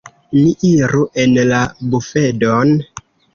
Ni 0.37 0.53
iru 0.69 1.01
en 1.25 1.37
la 1.51 1.59
bufedon. 1.93 2.75